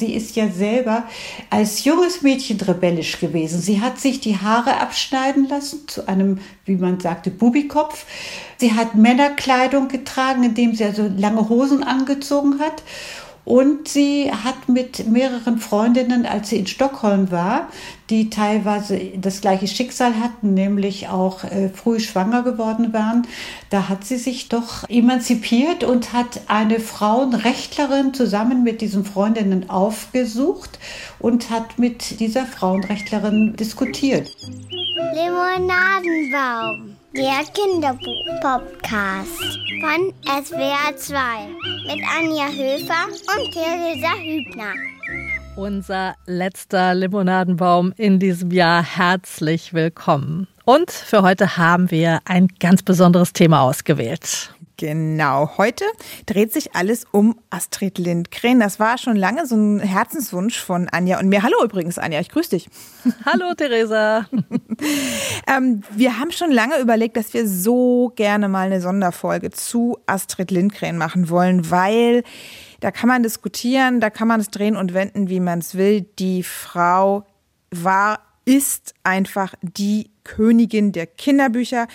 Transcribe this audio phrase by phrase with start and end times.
[0.00, 1.04] Sie ist ja selber
[1.50, 3.60] als junges Mädchen rebellisch gewesen.
[3.60, 8.06] Sie hat sich die Haare abschneiden lassen zu einem, wie man sagte, Bubikopf.
[8.56, 12.82] Sie hat Männerkleidung getragen, indem sie also lange Hosen angezogen hat.
[13.44, 17.68] Und sie hat mit mehreren Freundinnen, als sie in Stockholm war,
[18.10, 23.26] die teilweise das gleiche Schicksal hatten, nämlich auch äh, früh schwanger geworden waren,
[23.70, 30.78] da hat sie sich doch emanzipiert und hat eine Frauenrechtlerin zusammen mit diesen Freundinnen aufgesucht
[31.18, 34.28] und hat mit dieser Frauenrechtlerin diskutiert.
[35.14, 41.18] Limonadenbaum, der Kinderbuch-Podcast von SWR 2
[41.86, 44.74] mit Anja Höfer und Theresa Hübner.
[45.56, 48.84] Unser letzter Limonadenbaum in diesem Jahr.
[48.84, 50.46] Herzlich willkommen.
[50.64, 54.54] Und für heute haben wir ein ganz besonderes Thema ausgewählt.
[54.80, 55.84] Genau, heute
[56.24, 58.60] dreht sich alles um Astrid Lindgren.
[58.60, 61.42] Das war schon lange so ein Herzenswunsch von Anja und mir.
[61.42, 62.70] Hallo übrigens, Anja, ich grüße dich.
[63.26, 64.26] Hallo, Theresa.
[65.46, 70.50] ähm, wir haben schon lange überlegt, dass wir so gerne mal eine Sonderfolge zu Astrid
[70.50, 72.22] Lindgren machen wollen, weil
[72.80, 76.06] da kann man diskutieren, da kann man es drehen und wenden, wie man es will.
[76.18, 77.26] Die Frau
[77.70, 81.86] war, ist einfach die Königin der Kinderbücher.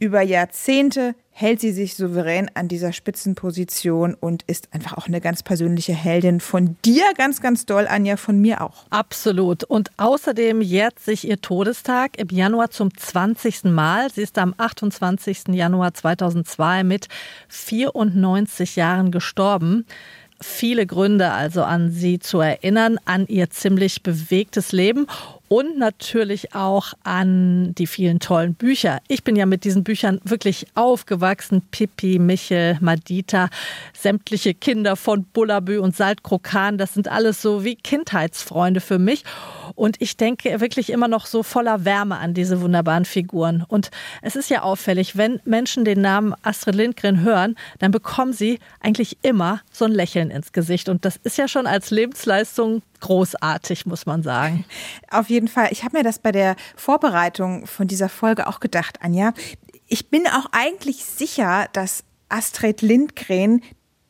[0.00, 5.42] Über Jahrzehnte hält sie sich souverän an dieser Spitzenposition und ist einfach auch eine ganz
[5.42, 6.40] persönliche Heldin.
[6.40, 8.86] Von dir ganz, ganz doll, Anja, von mir auch.
[8.88, 9.64] Absolut.
[9.64, 13.64] Und außerdem jährt sich ihr Todestag im Januar zum 20.
[13.64, 14.10] Mal.
[14.10, 15.48] Sie ist am 28.
[15.48, 17.08] Januar 2002 mit
[17.48, 19.84] 94 Jahren gestorben
[20.40, 25.06] viele Gründe also an sie zu erinnern, an ihr ziemlich bewegtes Leben
[25.48, 29.00] und natürlich auch an die vielen tollen Bücher.
[29.08, 31.62] Ich bin ja mit diesen Büchern wirklich aufgewachsen.
[31.70, 33.48] Pippi, Michel, Madita,
[33.94, 39.24] sämtliche Kinder von Bullabü und Saltkrokan, das sind alles so wie Kindheitsfreunde für mich.
[39.74, 43.64] Und ich denke wirklich immer noch so voller Wärme an diese wunderbaren Figuren.
[43.66, 43.90] Und
[44.22, 49.18] es ist ja auffällig, wenn Menschen den Namen Astrid Lindgren hören, dann bekommen sie eigentlich
[49.22, 50.88] immer so ein Lächeln ins Gesicht.
[50.88, 54.64] Und das ist ja schon als Lebensleistung großartig, muss man sagen.
[55.10, 55.68] Auf jeden Fall.
[55.70, 59.32] Ich habe mir das bei der Vorbereitung von dieser Folge auch gedacht, Anja.
[59.86, 63.62] Ich bin auch eigentlich sicher, dass Astrid Lindgren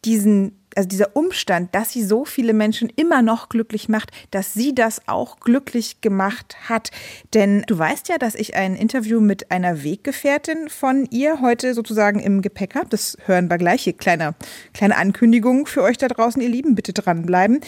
[0.05, 4.77] diesen also dieser Umstand, dass sie so viele Menschen immer noch glücklich macht, dass sie
[4.77, 6.91] das auch glücklich gemacht hat.
[7.35, 12.21] Denn du weißt ja, dass ich ein Interview mit einer Weggefährtin von ihr heute sozusagen
[12.21, 12.89] im Gepäck habe.
[12.91, 13.83] Das hören wir gleich.
[13.83, 14.37] Hier kleine,
[14.73, 16.77] kleine Ankündigung für euch da draußen, ihr Lieben.
[16.77, 17.61] Bitte dranbleiben.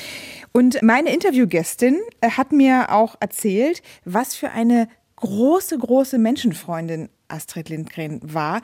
[0.52, 7.70] Und meine Interviewgästin äh, hat mir auch erzählt, was für eine große, große Menschenfreundin Astrid
[7.70, 8.62] Lindgren war.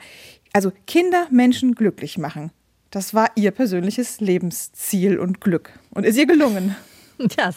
[0.53, 2.51] Also Kinder, Menschen glücklich machen.
[2.91, 5.71] Das war ihr persönliches Lebensziel und Glück.
[5.91, 6.75] Und ist ihr gelungen.
[7.37, 7.49] Ja,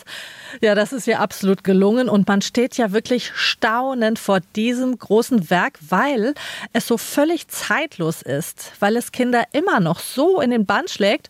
[0.62, 5.50] ja, das ist ihr absolut gelungen und man steht ja wirklich staunend vor diesem großen
[5.50, 6.34] Werk, weil
[6.72, 11.28] es so völlig zeitlos ist, weil es Kinder immer noch so in den Bann schlägt,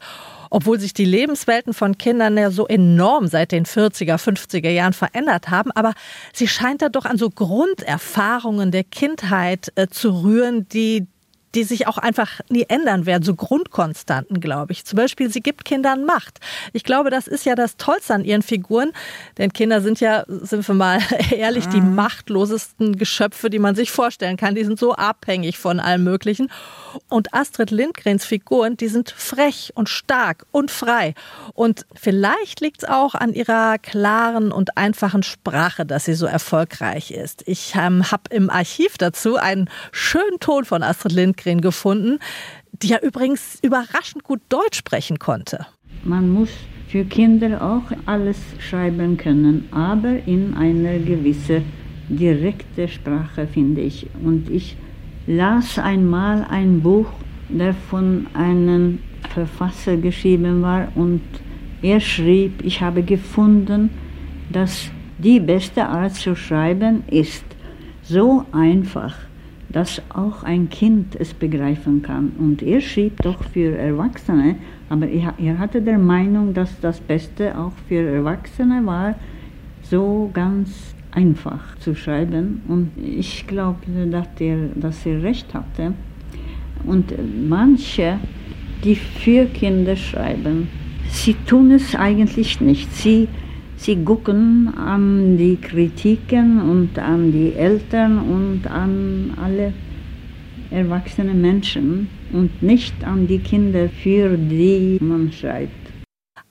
[0.48, 5.48] obwohl sich die Lebenswelten von Kindern ja so enorm seit den 40er, 50er Jahren verändert
[5.48, 5.94] haben, aber
[6.32, 11.08] sie scheint da doch an so Grunderfahrungen der Kindheit äh, zu rühren, die
[11.54, 14.84] die sich auch einfach nie ändern werden, so Grundkonstanten, glaube ich.
[14.84, 16.38] Zum Beispiel, sie gibt Kindern Macht.
[16.72, 18.92] Ich glaube, das ist ja das Tollste an ihren Figuren,
[19.38, 21.00] denn Kinder sind ja, sind wir mal
[21.30, 21.94] ehrlich, die mhm.
[21.96, 24.54] machtlosesten Geschöpfe, die man sich vorstellen kann.
[24.54, 26.50] Die sind so abhängig von allem Möglichen.
[27.08, 31.14] Und Astrid Lindgrens Figuren, die sind frech und stark und frei.
[31.54, 37.10] Und vielleicht liegt es auch an ihrer klaren und einfachen Sprache, dass sie so erfolgreich
[37.10, 37.42] ist.
[37.46, 42.18] Ich ähm, habe im Archiv dazu einen schönen Ton von Astrid Lindgren gefunden,
[42.72, 45.66] die ja übrigens überraschend gut Deutsch sprechen konnte.
[46.04, 46.50] Man muss
[46.88, 51.64] für Kinder auch alles schreiben können, aber in einer gewissen
[52.08, 54.06] direkte Sprache, finde ich.
[54.24, 54.76] Und ich
[55.26, 57.06] las einmal ein Buch,
[57.48, 58.98] der von einem
[59.32, 61.22] Verfasser geschrieben war und
[61.82, 63.90] er schrieb, ich habe gefunden,
[64.50, 67.44] dass die beste Art zu schreiben ist
[68.02, 69.14] so einfach,
[69.72, 72.32] dass auch ein Kind es begreifen kann.
[72.38, 74.56] Und er schrieb doch für Erwachsene,
[74.88, 79.14] aber er, hatte der Meinung, dass das Beste auch für Erwachsene war,
[79.82, 82.62] so ganz einfach zu schreiben.
[82.68, 83.78] Und ich glaube,
[84.10, 85.94] dass er, dass er recht hatte.
[86.84, 87.12] Und
[87.48, 88.18] manche,
[88.82, 90.68] die für Kinder schreiben,
[91.08, 92.92] sie tun es eigentlich nicht.
[92.94, 93.28] Sie,
[93.80, 99.72] sie gucken an die Kritiken und an die Eltern und an alle
[100.70, 105.89] erwachsenen Menschen und nicht an die Kinder, für die man schreibt.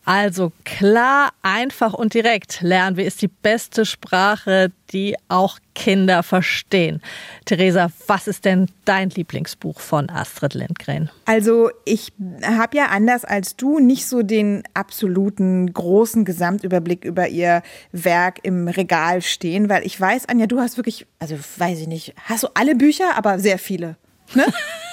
[0.10, 7.00] Also klar, einfach und direkt lernen wir ist die beste Sprache, die auch Kinder verstehen.
[7.46, 11.12] Theresa, was ist denn dein Lieblingsbuch von Astrid Lindgren?
[11.26, 12.12] Also ich
[12.44, 17.62] habe ja anders als du nicht so den absoluten großen Gesamtüberblick über ihr
[17.92, 22.16] Werk im Regal stehen, weil ich weiß, Anja, du hast wirklich, also weiß ich nicht,
[22.24, 23.96] hast du alle Bücher, aber sehr viele.
[24.34, 24.48] Ne?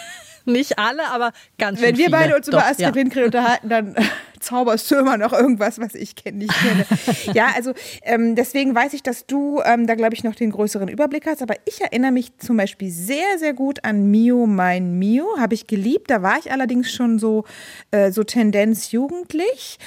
[0.47, 2.17] Nicht alle, aber ganz Wenn wir viele.
[2.17, 2.91] beide uns Doch, über Astrid ja.
[2.91, 3.97] Lindgren unterhalten, dann
[4.41, 6.87] zauberst du immer noch irgendwas, was ich kenn, nicht kenne.
[7.35, 10.89] ja, also ähm, deswegen weiß ich, dass du ähm, da, glaube ich, noch den größeren
[10.89, 11.43] Überblick hast.
[11.43, 15.27] Aber ich erinnere mich zum Beispiel sehr, sehr gut an Mio, mein Mio.
[15.39, 16.11] Habe ich geliebt.
[16.11, 17.45] Da war ich allerdings schon so,
[17.91, 19.79] äh, so Tendenz jugendlich.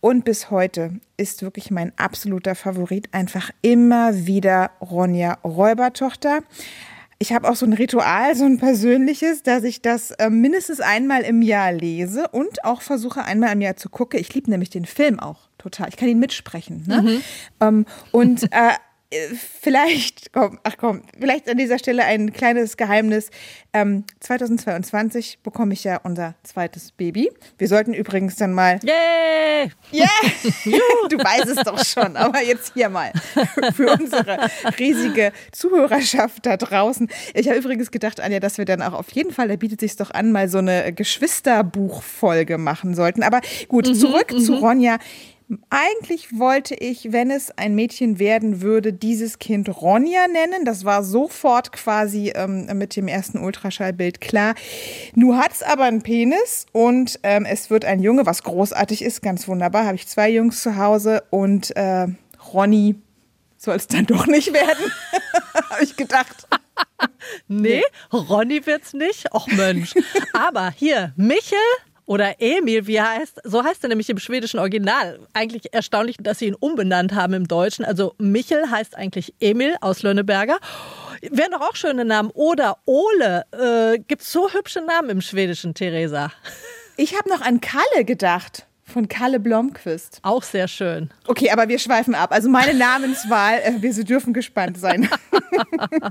[0.00, 6.40] Und bis heute ist wirklich mein absoluter Favorit einfach immer wieder Ronja Räubertochter.
[7.24, 11.22] Ich habe auch so ein Ritual, so ein persönliches, dass ich das äh, mindestens einmal
[11.22, 14.20] im Jahr lese und auch versuche einmal im Jahr zu gucken.
[14.20, 15.88] Ich liebe nämlich den Film auch total.
[15.88, 16.84] Ich kann ihn mitsprechen.
[16.86, 17.22] Ne?
[17.62, 18.72] Ähm, und äh,
[19.60, 23.30] vielleicht, komm, ach komm, vielleicht an dieser Stelle ein kleines Geheimnis.
[23.72, 27.30] Ähm, 2022 bekomme ich ja unser zweites Baby.
[27.58, 29.70] Wir sollten übrigens dann mal Yay!
[29.90, 30.08] ja,
[31.08, 33.12] du weißt es doch schon, aber jetzt hier mal
[33.74, 37.08] für unsere riesige Zuhörerschaft da draußen.
[37.34, 39.96] Ich habe übrigens gedacht, Anja, dass wir dann auch auf jeden Fall, da bietet sich
[39.96, 43.22] doch an, mal so eine Geschwisterbuchfolge machen sollten.
[43.22, 44.98] Aber gut, zurück zu Ronja.
[45.68, 50.64] Eigentlich wollte ich, wenn es ein Mädchen werden würde, dieses Kind Ronja nennen.
[50.64, 54.54] Das war sofort quasi ähm, mit dem ersten Ultraschallbild klar.
[55.14, 59.20] Nun hat es aber einen Penis und ähm, es wird ein Junge, was großartig ist,
[59.20, 59.84] ganz wunderbar.
[59.84, 62.06] Habe ich zwei Jungs zu Hause und äh,
[62.52, 62.96] Ronny
[63.58, 64.92] soll es dann doch nicht werden,
[65.70, 66.46] habe ich gedacht.
[67.48, 67.82] Nee,
[68.12, 69.32] Ronny wird's nicht.
[69.34, 69.94] Och Mensch.
[70.32, 71.58] Aber hier, Michel
[72.06, 75.20] oder Emil, wie er heißt, so heißt er nämlich im schwedischen Original.
[75.32, 77.84] Eigentlich erstaunlich, dass sie ihn umbenannt haben im Deutschen.
[77.84, 80.58] Also Michel heißt eigentlich Emil aus Lönneberger.
[81.22, 82.30] Wären doch auch schöne Namen.
[82.34, 83.44] Oder Ole.
[83.52, 86.30] Äh, gibt's so hübsche Namen im Schwedischen, Theresa?
[86.96, 88.66] Ich habe noch an Kalle gedacht.
[88.86, 90.20] Von Kalle Blomqvist.
[90.22, 91.10] Auch sehr schön.
[91.26, 92.32] Okay, aber wir schweifen ab.
[92.32, 95.08] Also meine Namenswahl, äh, wir dürfen gespannt sein.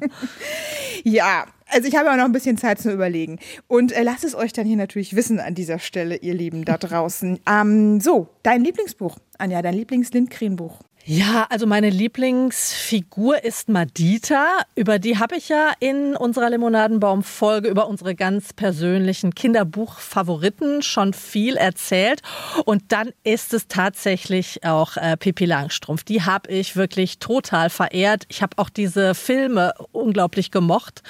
[1.03, 3.39] ja, also ich habe auch noch ein bisschen Zeit zu überlegen.
[3.67, 6.77] Und äh, lasst es euch dann hier natürlich wissen an dieser Stelle, ihr Lieben da
[6.77, 7.39] draußen.
[7.47, 10.79] Ähm, so, dein Lieblingsbuch, Anja, dein Lieblings-Lindgren-Buch.
[11.05, 14.45] Ja, also meine Lieblingsfigur ist Madita.
[14.73, 21.57] Über die habe ich ja in unserer Limonadenbaum-Folge über unsere ganz persönlichen Kinderbuch-Favoriten schon viel
[21.57, 22.21] erzählt.
[22.63, 26.05] Und dann ist es tatsächlich auch äh, Pippi Langstrumpf.
[26.05, 28.23] Die habe ich wirklich total verehrt.
[28.29, 31.03] Ich habe auch diese Filme unglaublich gemocht.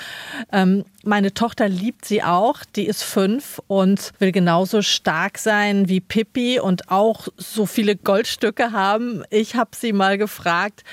[0.51, 6.00] Ähm, meine Tochter liebt sie auch, die ist fünf und will genauso stark sein wie
[6.00, 9.24] Pippi und auch so viele Goldstücke haben.
[9.30, 10.84] Ich habe sie mal gefragt,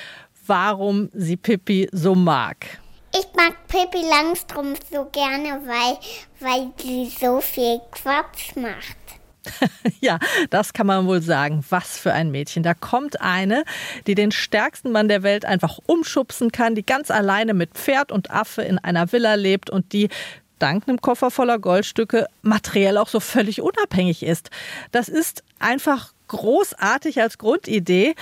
[0.47, 2.81] warum sie Pippi so mag.
[3.15, 5.99] Ich mag Pippi Langstrumpf so gerne, weil,
[6.39, 9.00] weil sie so viel Quatsch macht.
[10.01, 10.19] Ja,
[10.51, 11.65] das kann man wohl sagen.
[11.71, 12.63] Was für ein Mädchen.
[12.63, 13.65] Da kommt eine,
[14.07, 18.31] die den stärksten Mann der Welt einfach umschubsen kann, die ganz alleine mit Pferd und
[18.31, 20.09] Affe in einer Villa lebt und die
[20.59, 24.51] dank einem Koffer voller Goldstücke materiell auch so völlig unabhängig ist.
[24.93, 28.15] Das ist einfach großartig als Grundidee.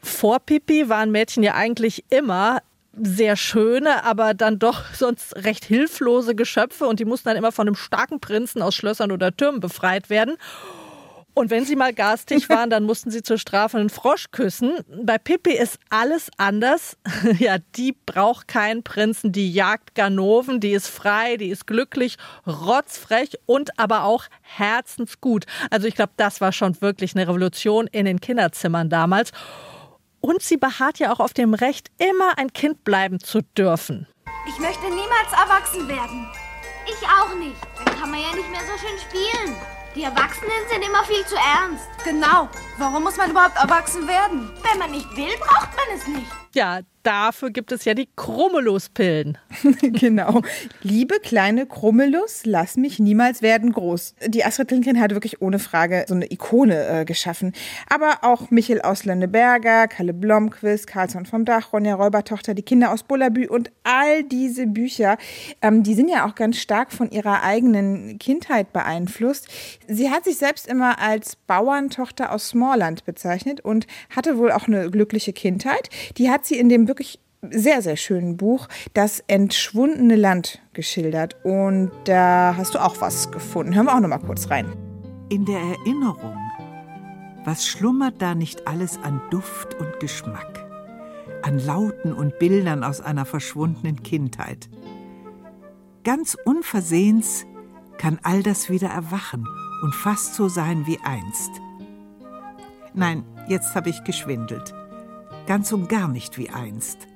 [0.00, 2.62] Vor Pippi waren Mädchen ja eigentlich immer
[2.94, 7.66] sehr schöne, aber dann doch sonst recht hilflose Geschöpfe und die mussten dann immer von
[7.66, 10.36] einem starken Prinzen aus Schlössern oder Türmen befreit werden.
[11.34, 14.72] Und wenn sie mal garstig waren, dann mussten sie zur Strafe einen Frosch küssen.
[15.02, 16.96] Bei Pippi ist alles anders.
[17.38, 23.38] Ja, die braucht keinen Prinzen, die jagt Ganoven, die ist frei, die ist glücklich, rotzfrech
[23.46, 25.46] und aber auch herzensgut.
[25.70, 29.32] Also ich glaube, das war schon wirklich eine Revolution in den Kinderzimmern damals.
[30.22, 34.06] Und sie beharrt ja auch auf dem Recht, immer ein Kind bleiben zu dürfen.
[34.46, 36.28] Ich möchte niemals erwachsen werden.
[36.86, 37.56] Ich auch nicht.
[37.76, 39.56] Dann kann man ja nicht mehr so schön spielen.
[39.96, 41.84] Die Erwachsenen sind immer viel zu ernst.
[42.04, 42.48] Genau.
[42.78, 44.50] Warum muss man überhaupt erwachsen werden?
[44.62, 46.30] Wenn man nicht will, braucht man es nicht.
[46.54, 49.38] Ja, dafür gibt es ja die Krummeluspillen.
[49.80, 50.42] genau.
[50.82, 54.14] Liebe kleine Krummelus, lass mich niemals werden groß.
[54.26, 57.52] Die Astrid Lindgren hat wirklich ohne Frage so eine Ikone äh, geschaffen.
[57.88, 63.02] Aber auch Michel aus Lönneberger, Kalle Blomqvist, Karlsson vom Dach, Ronja Räubertochter, die Kinder aus
[63.02, 65.18] Bullabü und all diese Bücher,
[65.60, 69.48] ähm, die sind ja auch ganz stark von ihrer eigenen Kindheit beeinflusst.
[69.88, 74.90] Sie hat sich selbst immer als Bauerntochter aus Smallland bezeichnet und hatte wohl auch eine
[74.90, 75.88] glückliche Kindheit.
[76.18, 77.18] Die hat sie in dem wirklich
[77.50, 81.36] sehr, sehr schönen Buch Das entschwundene Land geschildert.
[81.44, 83.74] Und da hast du auch was gefunden.
[83.74, 84.66] Hören wir auch noch mal kurz rein.
[85.28, 86.36] In der Erinnerung
[87.44, 90.64] Was schlummert da nicht alles an Duft und Geschmack,
[91.42, 94.68] an Lauten und Bildern aus einer verschwundenen Kindheit?
[96.04, 97.46] Ganz unversehens
[97.98, 99.46] kann all das wieder erwachen
[99.82, 101.50] und fast so sein wie einst.
[102.94, 104.74] Nein, jetzt habe ich geschwindelt.
[105.46, 107.08] Ganz und gar nicht wie einst.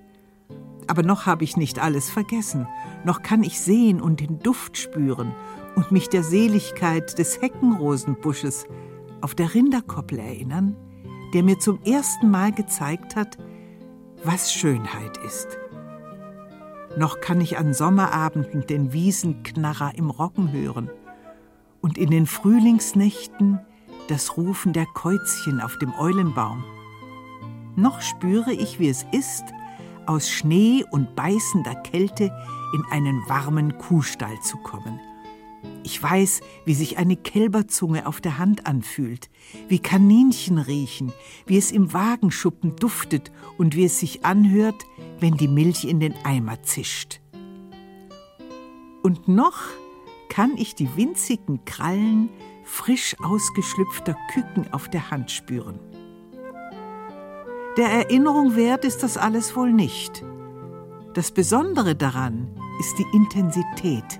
[0.87, 2.69] Aber noch habe ich nicht alles vergessen,
[3.05, 5.35] noch kann ich sehen und den Duft spüren
[5.75, 8.67] und mich der Seligkeit des Heckenrosenbusches
[9.21, 10.77] auf der Rinderkoppel erinnern,
[11.35, 13.37] der mir zum ersten Mal gezeigt hat,
[14.25, 15.59] was Schönheit ist.
[16.97, 20.91] Noch kann ich an Sommerabenden den Wiesenknarrer im Roggen hören
[21.83, 23.61] und in den Frühlingsnächten
[24.09, 26.65] das Rufen der Käuzchen auf dem Eulenbaum.
[27.77, 29.45] Noch spüre ich, wie es ist,
[30.07, 32.33] aus Schnee und beißender Kälte
[32.75, 34.99] in einen warmen Kuhstall zu kommen.
[35.83, 39.29] Ich weiß, wie sich eine Kälberzunge auf der Hand anfühlt,
[39.69, 41.13] wie Kaninchen riechen,
[41.47, 44.85] wie es im Wagenschuppen duftet und wie es sich anhört,
[45.21, 47.21] wenn die Milch in den Eimer zischt.
[49.03, 49.61] Und noch
[50.29, 52.31] kann ich die winzigen Krallen
[52.65, 55.79] frisch ausgeschlüpfter Küken auf der Hand spüren.
[57.77, 60.25] Der Erinnerung wert ist das alles wohl nicht.
[61.13, 62.49] Das Besondere daran
[62.81, 64.19] ist die Intensität,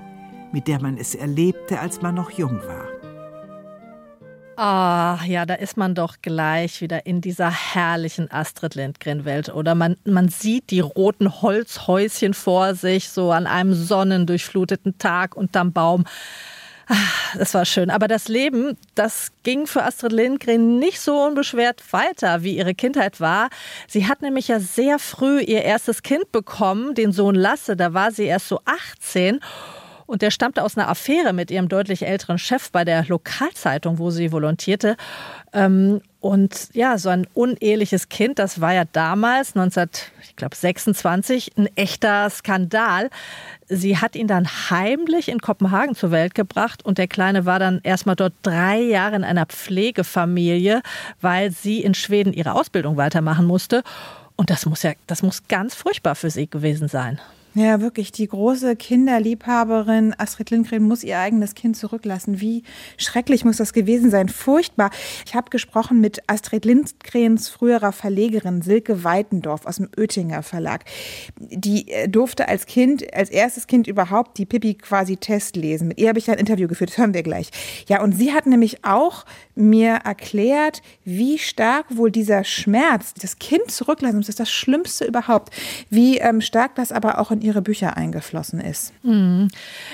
[0.53, 2.87] mit der man es erlebte, als man noch jung war.
[4.59, 9.51] Ah, ja, da ist man doch gleich wieder in dieser herrlichen Astrid Lindgren-Welt.
[9.51, 15.73] Oder man, man sieht die roten Holzhäuschen vor sich, so an einem sonnendurchfluteten Tag unterm
[15.73, 16.05] Baum.
[16.89, 16.95] Ah,
[17.37, 17.91] das war schön.
[17.91, 23.21] Aber das Leben, das ging für Astrid Lindgren nicht so unbeschwert weiter, wie ihre Kindheit
[23.21, 23.49] war.
[23.89, 27.77] Sie hat nämlich ja sehr früh ihr erstes Kind bekommen, den Sohn Lasse.
[27.77, 29.41] Da war sie erst so 18.
[30.07, 34.11] Und der stammte aus einer Affäre mit ihrem deutlich älteren Chef bei der Lokalzeitung, wo
[34.11, 34.97] sie volontierte.
[35.53, 43.11] Ähm, und ja, so ein uneheliches Kind, das war ja damals, 1926, ein echter Skandal.
[43.69, 47.81] Sie hat ihn dann heimlich in Kopenhagen zur Welt gebracht und der Kleine war dann
[47.83, 50.83] erstmal dort drei Jahre in einer Pflegefamilie,
[51.21, 53.83] weil sie in Schweden ihre Ausbildung weitermachen musste.
[54.37, 57.21] Und das muss ja, das muss ganz furchtbar für sie gewesen sein.
[57.59, 58.13] Ja, wirklich.
[58.13, 62.39] Die große Kinderliebhaberin Astrid Lindgren muss ihr eigenes Kind zurücklassen.
[62.39, 62.65] Wie
[62.99, 64.29] schrecklich muss das gewesen sein?
[64.29, 64.91] Furchtbar.
[65.25, 70.85] Ich habe gesprochen mit Astrid Lindgrens früherer Verlegerin Silke Weitendorf aus dem Oettinger Verlag.
[71.39, 75.89] Die äh, durfte als Kind, als erstes Kind überhaupt die Pippi quasi Test lesen.
[75.89, 76.91] Mit ihr habe ich ein Interview geführt.
[76.91, 77.49] Das hören wir gleich.
[77.89, 83.71] Ja, und sie hat nämlich auch mir erklärt, wie stark wohl dieser Schmerz, das Kind
[83.71, 85.55] zurücklassen, das ist das Schlimmste überhaupt,
[85.89, 88.93] wie ähm, stark das aber auch in ihre Bücher eingeflossen ist.
[89.03, 89.49] Mhm.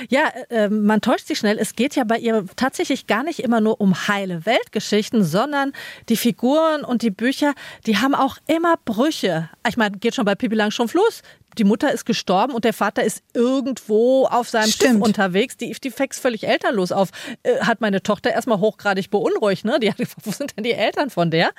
[0.09, 1.59] Ja, äh, man täuscht sich schnell.
[1.59, 5.73] Es geht ja bei ihr tatsächlich gar nicht immer nur um heile Weltgeschichten, sondern
[6.09, 7.54] die Figuren und die Bücher,
[7.87, 9.50] die haben auch immer Brüche.
[9.68, 11.23] Ich meine, geht schon bei Pippi Langstrumpf los
[11.59, 14.92] die Mutter ist gestorben und der Vater ist irgendwo auf seinem Stimmt.
[14.92, 15.56] Schiff unterwegs.
[15.56, 17.11] Die, die wächst völlig elternlos auf.
[17.42, 19.64] Äh, hat meine Tochter erstmal hochgradig beunruhigt.
[19.64, 19.78] Ne?
[19.80, 21.50] Die hat gefragt, wo sind denn die Eltern von der?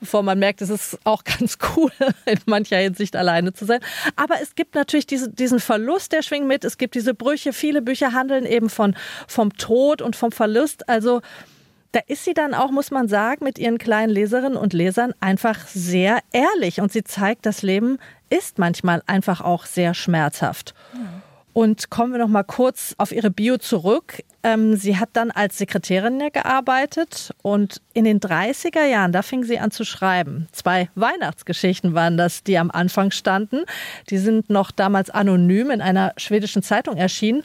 [0.00, 1.90] Bevor man merkt, es ist auch ganz cool,
[2.24, 3.80] in mancher Hinsicht alleine zu sein.
[4.16, 6.64] Aber es gibt natürlich diese, diesen Verlust, der schwingt mit.
[6.64, 7.52] Es gibt diese Brüche.
[7.52, 8.96] Viele Bücher handeln eben von,
[9.28, 10.88] vom Tod und vom Verlust.
[10.88, 11.20] Also
[11.96, 15.66] da ist sie dann auch, muss man sagen, mit ihren kleinen Leserinnen und Lesern einfach
[15.66, 17.98] sehr ehrlich und sie zeigt, das Leben
[18.30, 20.74] ist manchmal einfach auch sehr schmerzhaft.
[21.52, 24.22] Und kommen wir noch mal kurz auf ihre Bio zurück.
[24.42, 29.58] Ähm, sie hat dann als Sekretärin gearbeitet und in den 30er Jahren, da fing sie
[29.58, 30.48] an zu schreiben.
[30.52, 33.64] Zwei Weihnachtsgeschichten waren das, die am Anfang standen.
[34.10, 37.42] Die sind noch damals anonym in einer schwedischen Zeitung erschienen.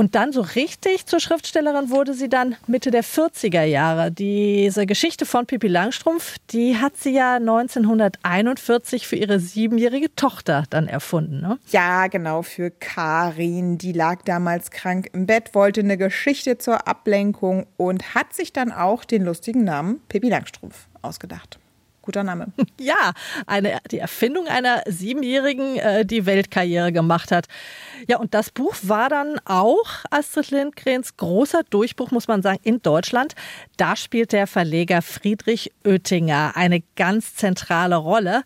[0.00, 4.10] Und dann so richtig zur Schriftstellerin wurde sie dann Mitte der 40er Jahre.
[4.10, 10.88] Diese Geschichte von Pippi Langstrumpf, die hat sie ja 1941 für ihre siebenjährige Tochter dann
[10.88, 11.42] erfunden.
[11.42, 11.58] Ne?
[11.68, 13.76] Ja, genau, für Karin.
[13.76, 18.72] Die lag damals krank im Bett, wollte eine Geschichte zur Ablenkung und hat sich dann
[18.72, 21.58] auch den lustigen Namen Pippi Langstrumpf ausgedacht.
[22.02, 22.46] Guter Name.
[22.80, 23.12] Ja,
[23.46, 27.46] eine, die Erfindung einer Siebenjährigen, äh, die Weltkarriere gemacht hat.
[28.08, 32.80] Ja, und das Buch war dann auch Astrid Lindgrens großer Durchbruch, muss man sagen, in
[32.80, 33.34] Deutschland.
[33.76, 38.44] Da spielt der Verleger Friedrich Oettinger eine ganz zentrale Rolle.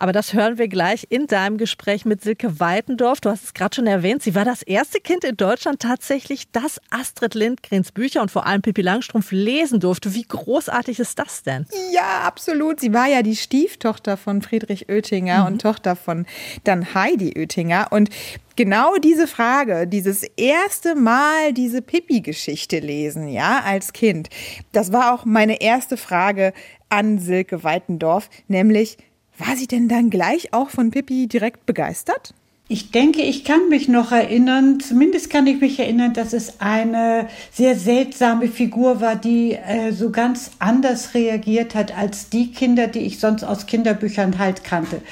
[0.00, 3.20] Aber das hören wir gleich in deinem Gespräch mit Silke Weitendorf.
[3.20, 4.22] Du hast es gerade schon erwähnt.
[4.22, 8.62] Sie war das erste Kind in Deutschland tatsächlich, das Astrid Lindgrens Bücher und vor allem
[8.62, 10.14] Pippi Langstrumpf lesen durfte.
[10.14, 11.66] Wie großartig ist das denn?
[11.92, 12.80] Ja, absolut.
[12.80, 15.46] Sie war ja die Stieftochter von Friedrich Oettinger mhm.
[15.46, 16.24] und Tochter von
[16.64, 17.88] dann Heidi Oettinger.
[17.90, 18.08] Und
[18.56, 24.30] genau diese Frage, dieses erste Mal diese Pippi-Geschichte lesen, ja, als Kind,
[24.72, 26.54] das war auch meine erste Frage
[26.88, 28.96] an Silke Weitendorf, nämlich,
[29.40, 32.34] war sie denn dann gleich auch von Pippi direkt begeistert?
[32.72, 37.26] Ich denke, ich kann mich noch erinnern, zumindest kann ich mich erinnern, dass es eine
[37.52, 43.00] sehr seltsame Figur war, die äh, so ganz anders reagiert hat als die Kinder, die
[43.00, 45.02] ich sonst aus Kinderbüchern halt kannte.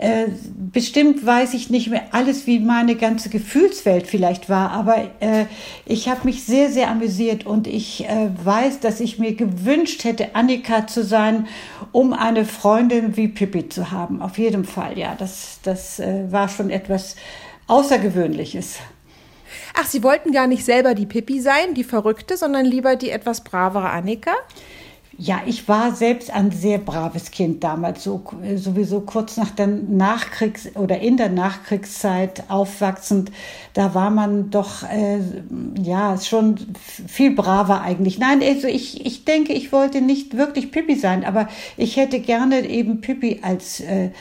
[0.00, 0.28] Äh,
[0.72, 5.44] bestimmt weiß ich nicht mehr alles, wie meine ganze Gefühlswelt vielleicht war, aber äh,
[5.84, 10.34] ich habe mich sehr, sehr amüsiert und ich äh, weiß, dass ich mir gewünscht hätte,
[10.34, 11.48] Annika zu sein,
[11.92, 14.22] um eine Freundin wie Pippi zu haben.
[14.22, 17.16] Auf jeden Fall, ja, das, das äh, war schon etwas
[17.66, 18.78] Außergewöhnliches.
[19.74, 23.44] Ach, Sie wollten gar nicht selber die Pippi sein, die Verrückte, sondern lieber die etwas
[23.44, 24.32] bravere Annika?
[25.22, 28.22] Ja, ich war selbst ein sehr braves Kind damals, so,
[28.56, 33.30] sowieso kurz nach der Nachkriegs- oder in der Nachkriegszeit aufwachsend.
[33.74, 35.20] Da war man doch, äh,
[35.78, 36.56] ja, schon
[37.06, 38.18] viel braver eigentlich.
[38.18, 42.66] Nein, also ich, ich denke, ich wollte nicht wirklich Pippi sein, aber ich hätte gerne
[42.66, 44.12] eben Pippi als, äh,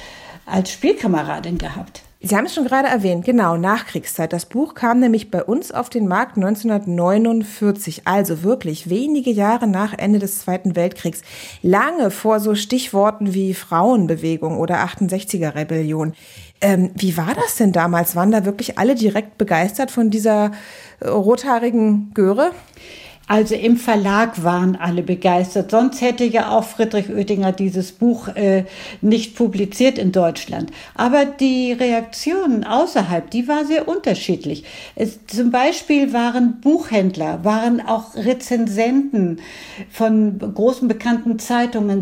[0.45, 2.01] als Spielkameradin gehabt.
[2.21, 4.33] Sie haben es schon gerade erwähnt, genau, Nachkriegszeit.
[4.33, 9.97] Das Buch kam nämlich bei uns auf den Markt 1949, also wirklich wenige Jahre nach
[9.97, 11.21] Ende des Zweiten Weltkriegs,
[11.61, 16.13] lange vor so Stichworten wie Frauenbewegung oder 68er Rebellion.
[16.59, 18.17] Ähm, wie war das denn damals?
[18.17, 20.51] Waren da wirklich alle direkt begeistert von dieser
[20.99, 22.51] äh, rothaarigen Göre?
[23.29, 25.69] Also im Verlag waren alle begeistert.
[25.69, 28.65] Sonst hätte ja auch Friedrich Oettinger dieses Buch äh,
[29.01, 30.71] nicht publiziert in Deutschland.
[30.95, 34.63] Aber die Reaktionen außerhalb, die war sehr unterschiedlich.
[34.95, 39.41] Es, zum Beispiel waren Buchhändler, waren auch Rezensenten
[39.91, 42.01] von großen bekannten Zeitungen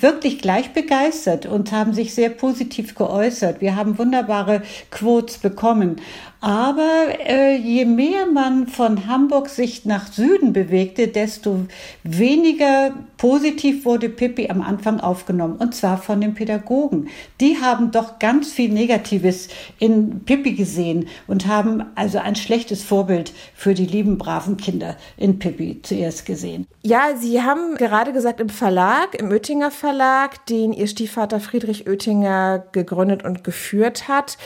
[0.00, 3.60] wirklich gleich begeistert und haben sich sehr positiv geäußert.
[3.60, 5.96] Wir haben wunderbare Quotes bekommen.
[6.44, 11.60] Aber äh, je mehr man von Hamburg sich nach Süden bewegte, desto
[12.02, 15.56] weniger positiv wurde Pippi am Anfang aufgenommen.
[15.56, 17.08] Und zwar von den Pädagogen.
[17.40, 23.32] Die haben doch ganz viel Negatives in Pippi gesehen und haben also ein schlechtes Vorbild
[23.54, 26.66] für die lieben, braven Kinder in Pippi zuerst gesehen.
[26.82, 32.66] Ja, Sie haben gerade gesagt, im Verlag, im Oettinger Verlag, den Ihr Stiefvater Friedrich Oettinger
[32.72, 34.36] gegründet und geführt hat,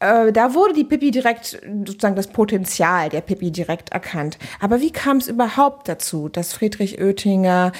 [0.00, 4.38] äh, da wurde die Pippi direkt, sozusagen das Potenzial der Pippi direkt erkannt.
[4.58, 7.72] Aber wie kam es überhaupt dazu, dass Friedrich Oettinger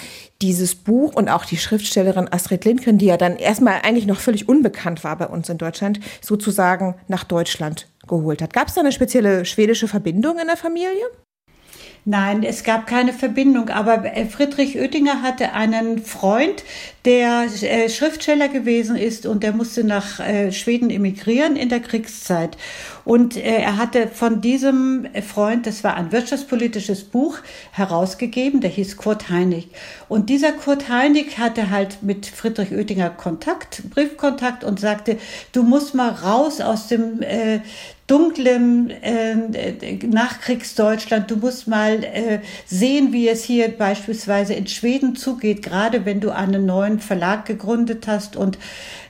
[0.42, 4.48] dieses Buch und auch die Schriftstellerin Astrid Lindgren, die ja dann erstmal eigentlich noch völlig
[4.48, 8.52] unbekannt war bei uns in Deutschland, sozusagen nach Deutschland geholt hat?
[8.52, 11.06] Gab es da eine spezielle schwedische Verbindung in der Familie?
[12.10, 16.64] Nein, es gab keine Verbindung, aber äh, Friedrich Oettinger hatte einen Freund,
[17.04, 22.56] der äh, Schriftsteller gewesen ist und der musste nach äh, Schweden emigrieren in der Kriegszeit.
[23.04, 27.38] Und er hatte von diesem Freund, das war ein wirtschaftspolitisches Buch,
[27.70, 29.68] herausgegeben, der hieß Kurt Heinig.
[30.08, 35.16] Und dieser Kurt Heinig hatte halt mit Friedrich Oettinger Kontakt, Briefkontakt und sagte,
[35.52, 37.60] du musst mal raus aus dem äh,
[38.10, 39.36] dunklem äh,
[40.04, 41.30] Nachkriegsdeutschland.
[41.30, 46.30] Du musst mal äh, sehen, wie es hier beispielsweise in Schweden zugeht, gerade wenn du
[46.30, 48.34] einen neuen Verlag gegründet hast.
[48.34, 48.58] Und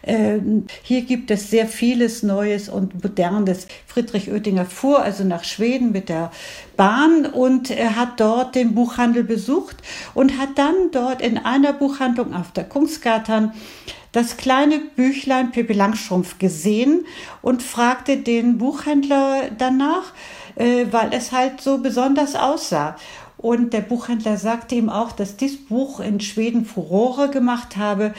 [0.02, 3.66] hier gibt es sehr vieles Neues und Modernes.
[3.86, 6.30] Friedrich Oettinger fuhr also nach Schweden mit der
[6.76, 9.76] Bahn und er hat dort den Buchhandel besucht
[10.14, 13.52] und hat dann dort in einer Buchhandlung auf der Kungsgatan
[14.12, 17.06] das kleine Büchlein Pippi Langstrumpf gesehen
[17.42, 20.12] und fragte den Buchhändler danach,
[20.56, 22.96] äh, weil es halt so besonders aussah.
[23.40, 28.12] Und der Buchhändler sagte ihm auch, dass dieses Buch in Schweden Furore gemacht habe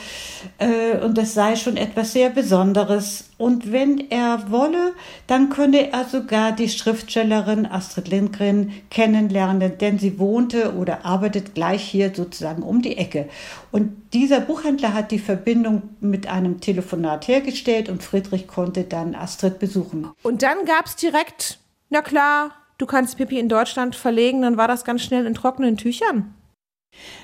[0.58, 3.26] äh, und das sei schon etwas sehr Besonderes.
[3.38, 4.94] Und wenn er wolle,
[5.28, 11.84] dann könne er sogar die Schriftstellerin Astrid Lindgren kennenlernen, denn sie wohnte oder arbeitet gleich
[11.84, 13.28] hier sozusagen um die Ecke.
[13.70, 19.60] Und dieser Buchhändler hat die Verbindung mit einem Telefonat hergestellt und Friedrich konnte dann Astrid
[19.60, 20.10] besuchen.
[20.24, 22.50] Und dann gab es direkt, na klar,
[22.82, 26.34] du kannst Pippi in Deutschland verlegen, dann war das ganz schnell in trockenen Tüchern.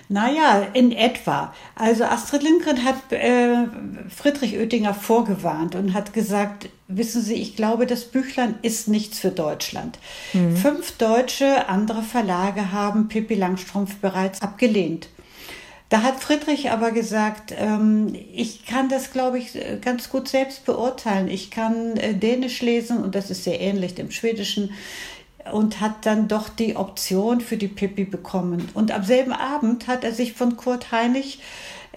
[0.09, 1.53] Naja, in etwa.
[1.75, 3.67] Also Astrid Lindgren hat äh,
[4.09, 9.31] Friedrich Oettinger vorgewarnt und hat gesagt, wissen Sie, ich glaube, das Büchlein ist nichts für
[9.31, 9.99] Deutschland.
[10.33, 10.57] Mhm.
[10.57, 15.09] Fünf deutsche andere Verlage haben Pippi Langstrumpf bereits abgelehnt.
[15.91, 21.29] Da hat Friedrich aber gesagt, ähm, ich kann das, glaube ich, ganz gut selbst beurteilen.
[21.29, 24.71] Ich kann äh, Dänisch lesen und das ist sehr ähnlich dem Schwedischen
[25.53, 28.69] und hat dann doch die Option für die Pippi bekommen.
[28.75, 31.41] Und am selben Abend hat er sich von Kurt Heinig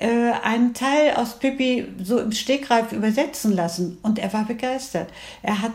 [0.01, 5.09] äh, einen Teil aus Pippi so im Stegreif übersetzen lassen und er war begeistert.
[5.43, 5.73] Er hat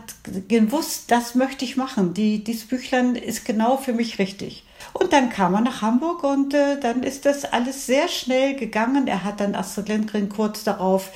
[0.48, 2.12] gewusst, das möchte ich machen.
[2.12, 4.65] Die, dieses Büchlein ist genau für mich richtig.
[4.98, 9.06] Und dann kam er nach Hamburg und äh, dann ist das alles sehr schnell gegangen.
[9.06, 11.10] Er hat dann Astrid Lindgren kurz darauf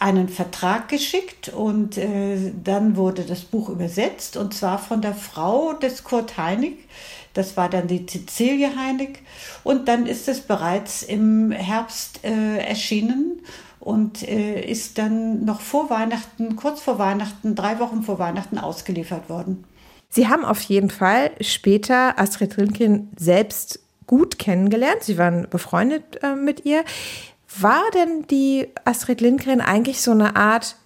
[0.00, 5.74] einen Vertrag geschickt und äh, dann wurde das Buch übersetzt und zwar von der Frau
[5.74, 6.88] des Kurt Heinig.
[7.32, 9.20] Das war dann die Cecilie Heinig
[9.62, 13.42] und dann ist es bereits im Herbst äh, erschienen
[13.78, 19.30] und äh, ist dann noch vor Weihnachten, kurz vor Weihnachten, drei Wochen vor Weihnachten ausgeliefert
[19.30, 19.64] worden.
[20.10, 25.04] Sie haben auf jeden Fall später Astrid Lindgren selbst gut kennengelernt.
[25.04, 26.84] Sie waren befreundet äh, mit ihr.
[27.58, 30.76] War denn die Astrid Lindgren eigentlich so eine Art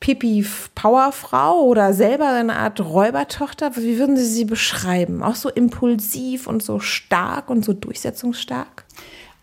[0.00, 3.76] Pipi-Powerfrau oder selber eine Art Räubertochter?
[3.76, 5.22] Wie würden Sie sie beschreiben?
[5.22, 8.84] Auch so impulsiv und so stark und so durchsetzungsstark?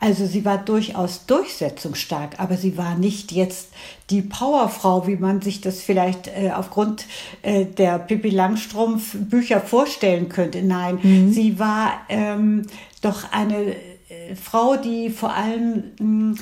[0.03, 3.69] Also sie war durchaus durchsetzungsstark, aber sie war nicht jetzt
[4.09, 7.05] die Powerfrau, wie man sich das vielleicht äh, aufgrund
[7.41, 10.61] äh, der Pippi Langstrumpf Bücher vorstellen könnte.
[10.61, 11.31] Nein, mhm.
[11.31, 12.63] sie war ähm,
[13.01, 16.35] doch eine äh, Frau, die vor allem mh, hm,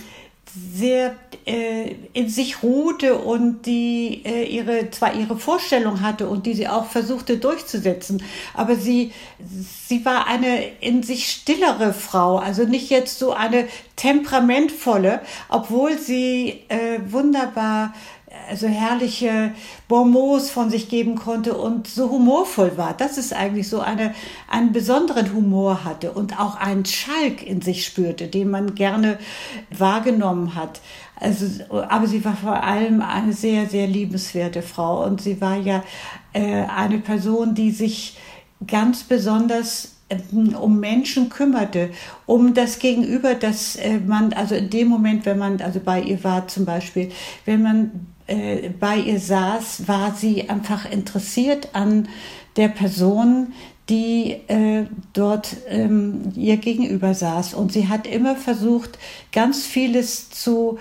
[0.53, 6.53] sehr äh, in sich ruhte und die äh, ihre zwar ihre Vorstellung hatte und die
[6.53, 8.21] sie auch versuchte durchzusetzen,
[8.53, 9.13] aber sie
[9.87, 16.61] sie war eine in sich stillere Frau, also nicht jetzt so eine temperamentvolle, obwohl sie
[16.67, 17.93] äh, wunderbar
[18.49, 19.51] also herrliche
[19.87, 22.93] Bonmots von sich geben konnte und so humorvoll war.
[22.93, 24.13] Das ist eigentlich so eine,
[24.49, 29.19] einen besonderen Humor hatte und auch einen Schalk in sich spürte, den man gerne
[29.69, 30.81] wahrgenommen hat.
[31.15, 35.83] Also, aber sie war vor allem eine sehr, sehr liebenswerte Frau und sie war ja
[36.33, 38.17] äh, eine Person, die sich
[38.65, 41.91] ganz besonders ähm, um Menschen kümmerte,
[42.25, 46.23] um das Gegenüber, dass äh, man, also in dem Moment, wenn man also bei ihr
[46.23, 47.11] war zum Beispiel,
[47.45, 52.07] wenn man äh, bei ihr saß, war sie einfach interessiert an
[52.55, 53.53] der Person,
[53.89, 57.53] die äh, dort ähm, ihr gegenüber saß.
[57.53, 58.97] Und sie hat immer versucht,
[59.31, 60.79] ganz vieles zu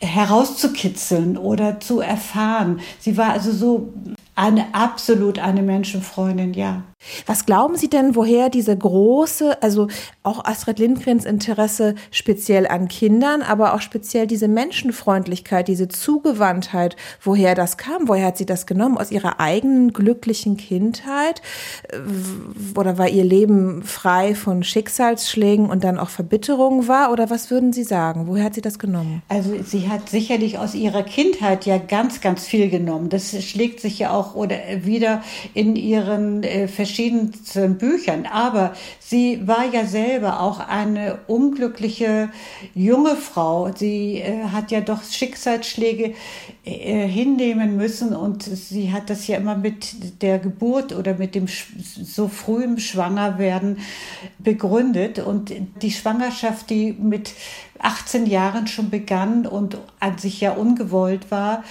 [0.00, 2.80] herauszukitzeln oder zu erfahren.
[3.00, 3.92] Sie war also so
[4.34, 6.84] eine absolut eine Menschenfreundin, ja.
[7.26, 9.88] Was glauben Sie denn, woher diese große, also
[10.22, 17.54] auch Astrid Lindgrens Interesse speziell an Kindern, aber auch speziell diese Menschenfreundlichkeit, diese Zugewandtheit, woher
[17.54, 18.08] das kam?
[18.08, 18.98] Woher hat sie das genommen?
[18.98, 21.40] Aus ihrer eigenen glücklichen Kindheit?
[22.76, 27.12] Oder war ihr Leben frei von Schicksalsschlägen und dann auch Verbitterung war?
[27.12, 28.26] Oder was würden Sie sagen?
[28.26, 29.22] Woher hat sie das genommen?
[29.28, 33.08] Also sie hat sicherlich aus ihrer Kindheit ja ganz, ganz viel genommen.
[33.08, 35.22] Das schlägt sich ja auch oder wieder
[35.54, 42.30] in ihren äh, verschiedensten Büchern, aber sie war ja selber auch eine unglückliche
[42.74, 43.70] junge Frau.
[43.74, 46.14] Sie äh, hat ja doch Schicksalsschläge
[46.64, 48.16] äh, hinnehmen müssen.
[48.16, 53.78] Und sie hat das ja immer mit der Geburt oder mit dem so frühen Schwangerwerden
[54.38, 55.18] begründet.
[55.18, 57.32] Und die Schwangerschaft, die mit
[57.80, 61.64] 18 Jahren schon begann und an sich ja ungewollt war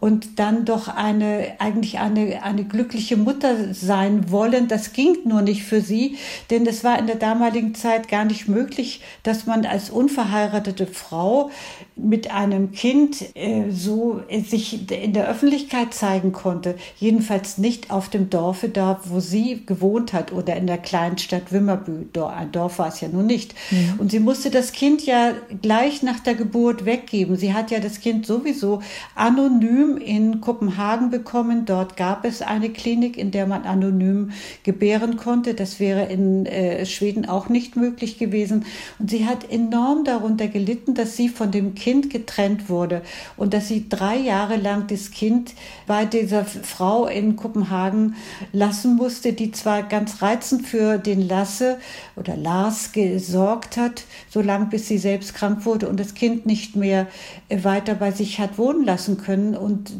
[0.00, 4.68] und dann doch eine, eigentlich eine, eine glückliche Mutter sein wollen.
[4.68, 6.16] Das ging nur nicht für sie,
[6.50, 11.50] denn es war in der damaligen Zeit gar nicht möglich, dass man als unverheiratete Frau
[11.96, 16.76] mit einem Kind äh, so sich in der Öffentlichkeit zeigen konnte.
[16.98, 21.52] Jedenfalls nicht auf dem Dorfe da, wo sie gewohnt hat oder in der kleinen Stadt
[21.52, 22.06] Wimmerbü.
[22.24, 23.54] Ein Dorf war es ja nun nicht.
[23.70, 23.94] Mhm.
[23.98, 27.36] Und sie musste das Kind ja gleich nach der Geburt weggeben.
[27.36, 28.82] Sie hat ja das Kind sowieso
[29.14, 31.64] anonym in Kopenhagen bekommen.
[31.64, 35.54] Dort gab es eine Klinik, in der man anonym gebären konnte.
[35.54, 38.64] Das wäre in äh, Schweden auch nicht möglich gewesen.
[38.98, 43.02] Und sie hat enorm darunter gelitten, dass sie von dem Kind getrennt wurde
[43.36, 45.54] und dass sie drei Jahre lang das Kind
[45.86, 48.16] bei dieser Frau in Kopenhagen
[48.52, 51.78] lassen musste, die zwar ganz reizend für den Lasse
[52.16, 56.46] oder Lars gesorgt hat, so lange bis sie selbst krank krank wurde und das Kind
[56.46, 57.06] nicht mehr
[57.50, 59.92] weiter bei sich hat wohnen lassen können und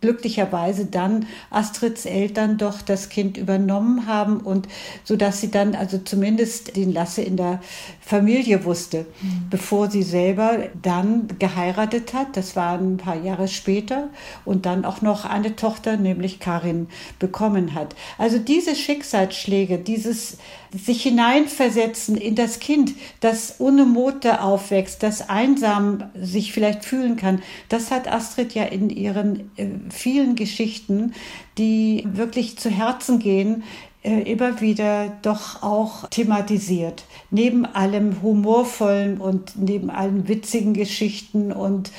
[0.00, 4.68] glücklicherweise dann Astrids Eltern doch das Kind übernommen haben und
[5.04, 7.60] so dass sie dann also zumindest den Lasse in der
[8.00, 9.48] Familie wusste, mhm.
[9.50, 12.36] bevor sie selber dann geheiratet hat.
[12.38, 14.08] Das war ein paar Jahre später
[14.46, 17.94] und dann auch noch eine Tochter, nämlich Karin, bekommen hat.
[18.16, 20.38] Also diese Schicksalsschläge, dieses
[20.76, 27.42] sich hineinversetzen in das Kind, das ohne Mutter aufwächst, das einsam sich vielleicht fühlen kann.
[27.68, 31.14] Das hat Astrid ja in ihren äh, vielen Geschichten,
[31.58, 33.64] die wirklich zu Herzen gehen,
[34.02, 37.04] äh, immer wieder doch auch thematisiert.
[37.30, 41.90] Neben allem humorvollen und neben allen witzigen Geschichten und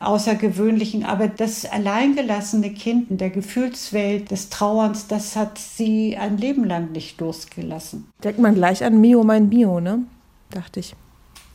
[0.00, 6.64] außergewöhnlichen, aber das alleingelassene Kind in der Gefühlswelt des Trauerns, das hat sie ein Leben
[6.64, 8.06] lang nicht losgelassen.
[8.22, 10.04] Denkt man gleich an Mio, mein Mio, ne?
[10.50, 10.94] Dachte ich.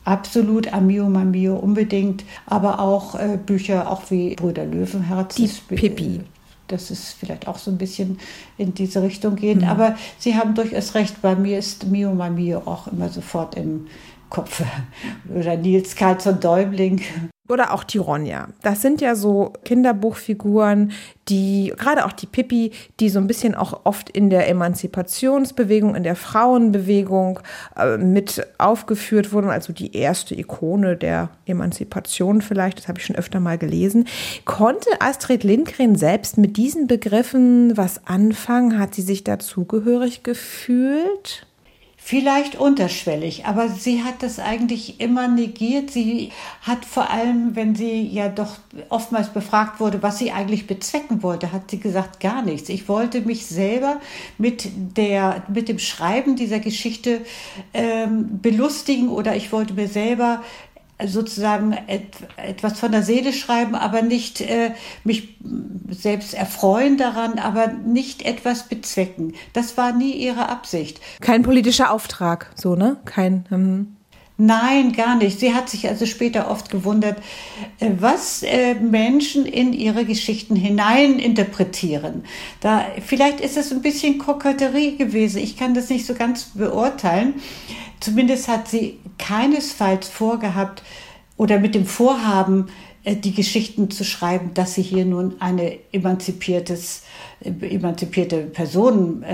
[0.04, 5.34] Absolut, Amio, Mamio unbedingt, aber auch äh, Bücher, auch wie Brüder Löwenherz.
[5.36, 6.20] Die Pippi
[6.68, 8.18] dass es vielleicht auch so ein bisschen
[8.56, 9.62] in diese Richtung geht.
[9.62, 9.68] Mhm.
[9.68, 13.86] Aber Sie haben durchaus recht, bei mir ist Mio Mio auch immer sofort im
[14.30, 14.62] Kopf.
[15.34, 17.02] Oder Nils Karlsson Däumling.
[17.46, 18.48] Oder auch die Ronja.
[18.62, 20.92] Das sind ja so Kinderbuchfiguren,
[21.28, 26.04] die, gerade auch die Pippi, die so ein bisschen auch oft in der Emanzipationsbewegung, in
[26.04, 27.40] der Frauenbewegung
[27.76, 29.50] äh, mit aufgeführt wurden.
[29.50, 34.08] Also die erste Ikone der Emanzipation vielleicht, das habe ich schon öfter mal gelesen.
[34.46, 38.78] Konnte Astrid Lindgren selbst mit diesen Begriffen was anfangen?
[38.78, 41.46] Hat sie sich dazugehörig gefühlt?
[42.06, 45.90] Vielleicht unterschwellig, aber sie hat das eigentlich immer negiert.
[45.90, 48.58] Sie hat vor allem, wenn sie ja doch
[48.90, 52.68] oftmals befragt wurde, was sie eigentlich bezwecken wollte, hat sie gesagt, gar nichts.
[52.68, 54.02] Ich wollte mich selber
[54.36, 57.22] mit, der, mit dem Schreiben dieser Geschichte
[57.72, 60.42] ähm, belustigen oder ich wollte mir selber
[61.04, 65.36] sozusagen et, etwas von der Seele schreiben, aber nicht äh, mich
[65.88, 69.34] selbst erfreuen daran, aber nicht etwas bezwecken.
[69.52, 71.00] Das war nie ihre Absicht.
[71.20, 72.96] Kein politischer Auftrag, so, ne?
[73.04, 73.46] Kein.
[73.50, 73.96] Ähm
[74.36, 75.38] Nein, gar nicht.
[75.38, 77.18] Sie hat sich also später oft gewundert,
[77.78, 82.24] äh, was äh, Menschen in ihre Geschichten hinein interpretieren.
[82.60, 85.38] Da, vielleicht ist es ein bisschen Koketterie gewesen.
[85.38, 87.34] Ich kann das nicht so ganz beurteilen.
[88.00, 90.82] Zumindest hat sie keinesfalls vorgehabt
[91.36, 92.66] oder mit dem Vorhaben,
[93.04, 97.04] äh, die Geschichten zu schreiben, dass sie hier nun eine emanzipiertes,
[97.40, 99.24] äh, emanzipierte Person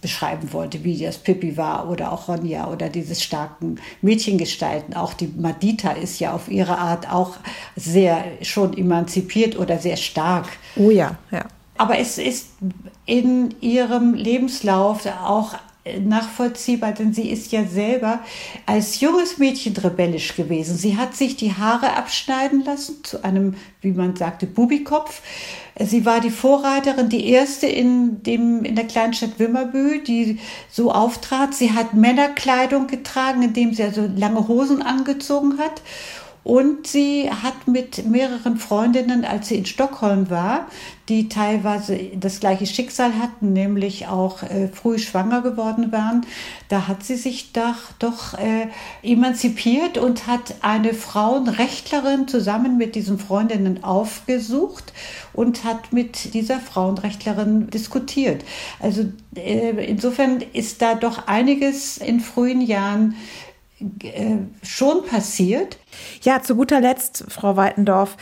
[0.00, 4.94] beschreiben wollte, wie das Pippi war oder auch Ronja oder diese starken Mädchengestalten.
[4.94, 7.36] Auch die Madita ist ja auf ihre Art auch
[7.76, 10.46] sehr schon emanzipiert oder sehr stark.
[10.76, 11.44] Oh ja, ja.
[11.76, 12.50] Aber es ist
[13.06, 15.54] in ihrem Lebenslauf auch
[16.00, 18.20] nachvollziehbar, denn sie ist ja selber
[18.66, 20.76] als junges Mädchen rebellisch gewesen.
[20.76, 25.22] Sie hat sich die Haare abschneiden lassen zu einem, wie man sagte, Bubikopf.
[25.78, 30.38] Sie war die Vorreiterin, die erste in, dem, in der Kleinstadt Wimmerbü, die
[30.70, 31.54] so auftrat.
[31.54, 35.82] Sie hat Männerkleidung getragen, indem sie also lange Hosen angezogen hat
[36.44, 40.66] und sie hat mit mehreren Freundinnen, als sie in Stockholm war,
[41.08, 46.26] die teilweise das gleiche Schicksal hatten, nämlich auch äh, früh schwanger geworden waren,
[46.68, 48.68] da hat sie sich doch, doch äh,
[49.02, 54.92] emanzipiert und hat eine Frauenrechtlerin zusammen mit diesen Freundinnen aufgesucht
[55.32, 58.44] und hat mit dieser Frauenrechtlerin diskutiert.
[58.80, 63.14] Also äh, insofern ist da doch einiges in frühen Jahren
[63.80, 65.78] äh, schon passiert.
[66.22, 68.16] Ja, zu guter Letzt, Frau Weitendorf,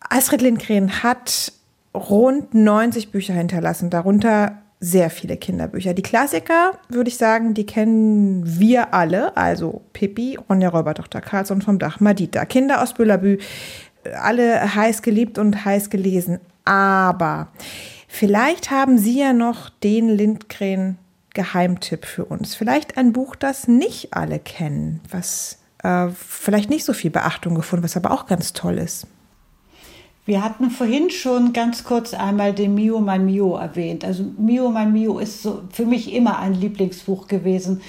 [0.00, 1.52] Astrid Lindgren hat
[1.94, 5.94] rund 90 Bücher hinterlassen, darunter sehr viele Kinderbücher.
[5.94, 11.78] Die Klassiker, würde ich sagen, die kennen wir alle, also Pippi, Ronja Räubertochter Karlsson vom
[11.78, 13.38] Dach, Madita, Kinder aus Büllerbü,
[14.20, 16.38] alle heiß geliebt und heiß gelesen.
[16.64, 17.48] Aber
[18.08, 20.98] vielleicht haben Sie ja noch den Lindgren
[21.34, 22.54] Geheimtipp für uns?
[22.54, 27.84] Vielleicht ein Buch, das nicht alle kennen, was äh, vielleicht nicht so viel Beachtung gefunden,
[27.84, 29.06] was aber auch ganz toll ist.
[30.26, 34.06] Wir hatten vorhin schon ganz kurz einmal den Mio mein Mio erwähnt.
[34.06, 37.82] Also Mio mein Mio ist so für mich immer ein Lieblingsbuch gewesen.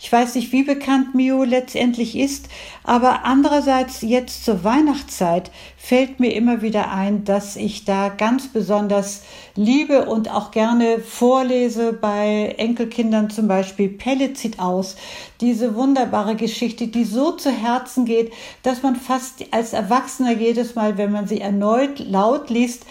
[0.00, 2.48] Ich weiß nicht, wie bekannt Mio letztendlich ist,
[2.82, 9.24] aber andererseits jetzt zur Weihnachtszeit fällt mir immer wieder ein, dass ich da ganz besonders
[9.54, 14.96] liebe und auch gerne vorlese bei Enkelkindern zum Beispiel Pelle zieht aus.
[15.40, 20.96] Diese wunderbare Geschichte, die so zu Herzen geht, dass man fast als Erwachsener jedes Mal,
[20.98, 22.84] wenn man sie erneut laut liest,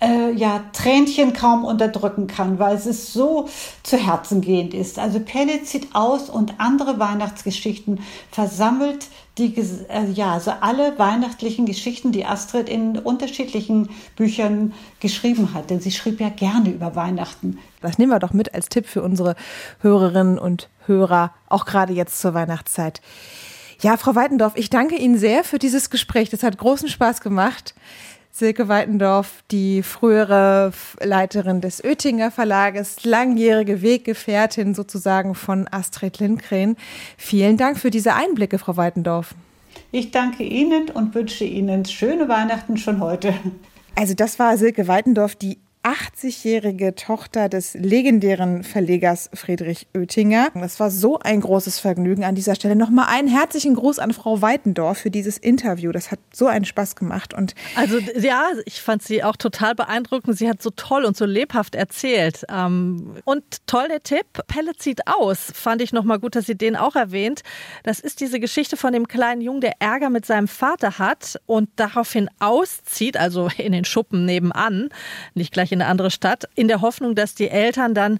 [0.00, 3.48] äh, ja, Tränchen kaum unterdrücken kann, weil es so
[3.82, 4.98] zu Herzen gehend ist.
[4.98, 9.06] Also Pelle zieht aus und andere Weihnachtsgeschichten versammelt
[9.38, 9.54] die,
[9.88, 15.70] äh, ja, also alle weihnachtlichen Geschichten, die Astrid in unterschiedlichen Büchern geschrieben hat.
[15.70, 17.58] Denn sie schrieb ja gerne über Weihnachten.
[17.80, 19.34] Das nehmen wir doch mit als Tipp für unsere
[19.80, 23.00] Hörerinnen und Hörer, auch gerade jetzt zur Weihnachtszeit.
[23.80, 26.30] Ja, Frau Weitendorf, ich danke Ihnen sehr für dieses Gespräch.
[26.30, 27.74] Das hat großen Spaß gemacht.
[28.36, 36.74] Silke Weitendorf, die frühere Leiterin des Oettinger Verlages, langjährige Weggefährtin sozusagen von Astrid Lindgren.
[37.16, 39.36] Vielen Dank für diese Einblicke, Frau Weitendorf.
[39.92, 43.34] Ich danke Ihnen und wünsche Ihnen schöne Weihnachten schon heute.
[43.94, 50.48] Also das war Silke Weitendorf, die 80-jährige Tochter des legendären Verlegers Friedrich Oettinger.
[50.54, 52.74] Das war so ein großes Vergnügen an dieser Stelle.
[52.74, 55.92] Nochmal einen herzlichen Gruß an Frau Weitendorf für dieses Interview.
[55.92, 57.34] Das hat so einen Spaß gemacht.
[57.34, 60.38] Und also ja, ich fand sie auch total beeindruckend.
[60.38, 62.44] Sie hat so toll und so lebhaft erzählt.
[62.48, 65.52] Ähm, und toll der Tipp, Pelle zieht aus.
[65.54, 67.42] Fand ich nochmal gut, dass sie den auch erwähnt.
[67.82, 71.68] Das ist diese Geschichte von dem kleinen Jungen, der Ärger mit seinem Vater hat und
[71.76, 74.88] daraufhin auszieht, also in den Schuppen nebenan,
[75.34, 78.18] nicht gleich in eine andere Stadt, in der Hoffnung, dass die Eltern dann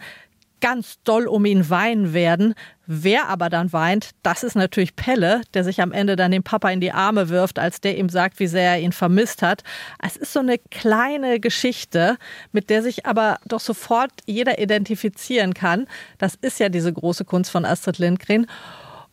[0.61, 2.55] ganz doll um ihn weinen werden.
[2.87, 6.71] Wer aber dann weint, das ist natürlich Pelle, der sich am Ende dann dem Papa
[6.71, 9.63] in die Arme wirft, als der ihm sagt, wie sehr er ihn vermisst hat.
[10.03, 12.17] Es ist so eine kleine Geschichte,
[12.53, 15.87] mit der sich aber doch sofort jeder identifizieren kann.
[16.17, 18.47] Das ist ja diese große Kunst von Astrid Lindgren.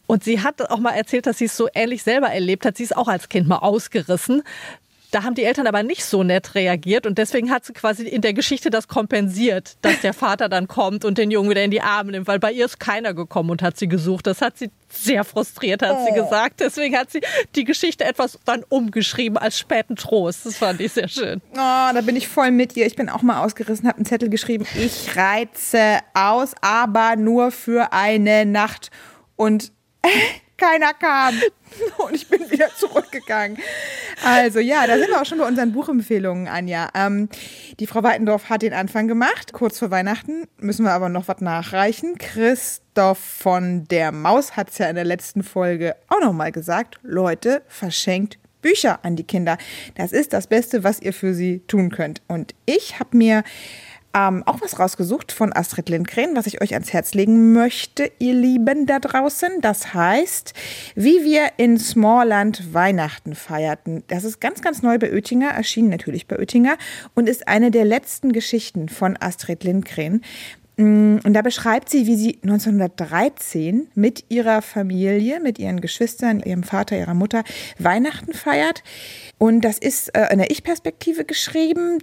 [0.08, 2.78] Und sie hat auch mal erzählt, dass sie es so ähnlich selber erlebt hat.
[2.78, 4.44] Sie ist auch als Kind mal ausgerissen.
[5.12, 8.22] Da haben die Eltern aber nicht so nett reagiert und deswegen hat sie quasi in
[8.22, 11.82] der Geschichte das kompensiert, dass der Vater dann kommt und den Jungen wieder in die
[11.82, 14.26] Arme nimmt, weil bei ihr ist keiner gekommen und hat sie gesucht.
[14.26, 16.06] Das hat sie sehr frustriert, hat oh.
[16.06, 16.62] sie gesagt.
[16.62, 17.20] Deswegen hat sie
[17.56, 20.46] die Geschichte etwas dann umgeschrieben als späten Trost.
[20.46, 21.42] Das fand ich sehr schön.
[21.52, 22.86] Oh, da bin ich voll mit ihr.
[22.86, 24.66] Ich bin auch mal ausgerissen, habe einen Zettel geschrieben.
[24.76, 28.92] Ich reize aus, aber nur für eine Nacht.
[29.36, 29.74] Und
[30.58, 31.36] keiner kam.
[31.98, 33.58] Und ich bin wieder zurückgegangen.
[34.24, 36.90] Also ja, da sind wir auch schon bei unseren Buchempfehlungen, Anja.
[36.94, 37.30] Ähm,
[37.80, 39.54] die Frau Weitendorf hat den Anfang gemacht.
[39.54, 42.18] Kurz vor Weihnachten müssen wir aber noch was nachreichen.
[42.18, 47.00] Christoph von der Maus hat es ja in der letzten Folge auch nochmal gesagt.
[47.04, 49.58] Leute, verschenkt Bücher an die Kinder.
[49.96, 52.22] Das ist das Beste, was ihr für sie tun könnt.
[52.28, 53.44] Und ich habe mir
[54.14, 58.34] ähm, auch was rausgesucht von Astrid Lindgren, was ich euch ans Herz legen möchte, ihr
[58.34, 59.62] Lieben da draußen.
[59.62, 60.54] Das heißt,
[60.96, 64.04] wie wir in Smallland Weihnachten feierten.
[64.08, 66.78] Das ist ganz, ganz neu bei Oettinger, erschienen natürlich bei Oettinger
[67.16, 70.22] und ist eine der letzten Geschichten von Astrid Lindgren.
[70.78, 76.64] Mm, und da beschreibt sie, wie sie 1913 mit ihrer Familie, mit ihren Geschwistern, ihrem
[76.64, 77.44] Vater, ihrer Mutter
[77.78, 78.84] Weihnachten feiert.
[79.38, 82.00] Und das ist äh, in der Ich-Perspektive geschrieben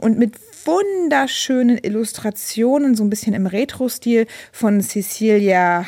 [0.00, 5.86] und mit wunderschönen Illustrationen, so ein bisschen im Retro-Stil von Cecilia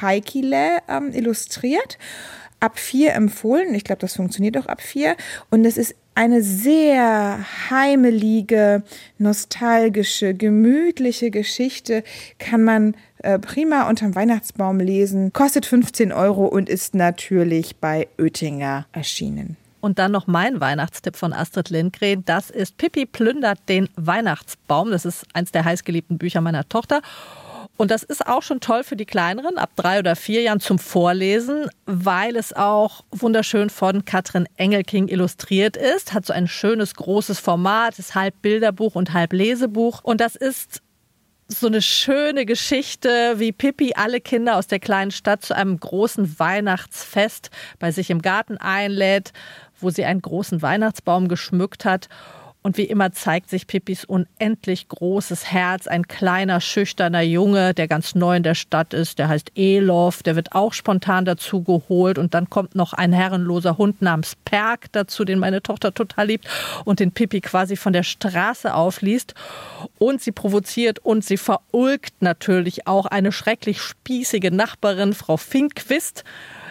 [0.00, 1.98] Heikile ähm, illustriert.
[2.60, 3.74] Ab vier empfohlen.
[3.74, 5.16] Ich glaube, das funktioniert auch ab vier.
[5.50, 8.82] Und es ist eine sehr heimelige,
[9.18, 12.04] nostalgische, gemütliche Geschichte.
[12.38, 15.32] Kann man äh, prima unterm Weihnachtsbaum lesen.
[15.32, 19.56] Kostet 15 Euro und ist natürlich bei Oettinger erschienen.
[19.84, 22.24] Und dann noch mein Weihnachtstipp von Astrid Lindgren.
[22.24, 24.90] Das ist Pippi plündert den Weihnachtsbaum.
[24.90, 27.02] Das ist eins der heißgeliebten Bücher meiner Tochter.
[27.76, 30.78] Und das ist auch schon toll für die Kleineren ab drei oder vier Jahren zum
[30.78, 36.14] Vorlesen, weil es auch wunderschön von Katrin Engelking illustriert ist.
[36.14, 40.02] Hat so ein schönes großes Format, ist halb Bilderbuch und halb Lesebuch.
[40.02, 40.80] Und das ist
[41.48, 46.38] so eine schöne Geschichte, wie Pippi alle Kinder aus der kleinen Stadt zu einem großen
[46.38, 49.32] Weihnachtsfest bei sich im Garten einlädt
[49.80, 52.08] wo sie einen großen Weihnachtsbaum geschmückt hat.
[52.66, 55.86] Und wie immer zeigt sich Pippis unendlich großes Herz.
[55.86, 59.18] Ein kleiner, schüchterner Junge, der ganz neu in der Stadt ist.
[59.18, 60.22] Der heißt Elof.
[60.22, 62.16] Der wird auch spontan dazu geholt.
[62.16, 66.48] Und dann kommt noch ein herrenloser Hund namens Perk dazu, den meine Tochter total liebt
[66.86, 69.34] und den Pippi quasi von der Straße aufliest.
[69.98, 76.24] Und sie provoziert und sie verulgt natürlich auch eine schrecklich spießige Nachbarin, Frau Finkquist.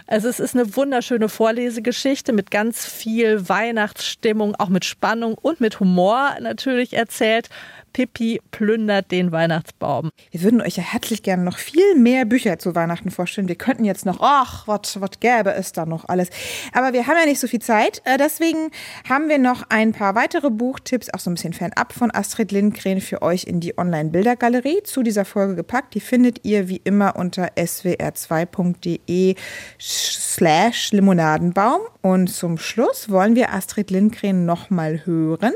[0.08, 5.80] Also es ist eine wunderschöne Vorlesegeschichte mit ganz viel Weihnachtsstimmung, auch mit Spannung und mit
[5.80, 7.50] Humor natürlich erzählt.
[7.94, 10.10] Pippi plündert den Weihnachtsbaum.
[10.32, 13.48] Wir würden euch ja herzlich gerne noch viel mehr Bücher zu Weihnachten vorstellen.
[13.48, 16.30] Wir könnten jetzt noch, ach, was gäbe es da noch alles.
[16.74, 18.02] Aber wir haben ja nicht so viel Zeit.
[18.06, 18.72] Äh, deswegen
[19.08, 23.00] haben wir noch ein paar weitere Buchtipps, auch so ein bisschen fernab von Astrid Lindgren
[23.00, 25.94] für euch in die Online-Bildergalerie zu dieser Folge gepackt.
[25.94, 29.36] Die findet ihr wie immer unter swr2.de
[29.80, 31.82] slash Limonadenbaum.
[32.02, 35.54] Und zum Schluss wollen wir Astrid Lindgren nochmal hören.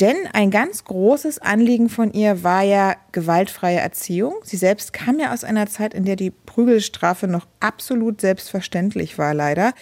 [0.00, 4.34] Denn ein ganz großes Anliegen von ihr war ja gewaltfreie Erziehung.
[4.42, 9.34] Sie selbst kam ja aus einer Zeit, in der die Prügelstrafe noch absolut selbstverständlich war,
[9.34, 9.74] leider.